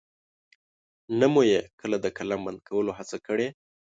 نه 1.19 1.27
مو 1.33 1.41
يې 1.51 1.59
کله 1.79 1.97
د 2.01 2.05
قلم 2.17 2.39
بند 2.45 2.59
کولو 2.67 2.91
هڅه 2.97 3.17
کړې. 3.27 3.47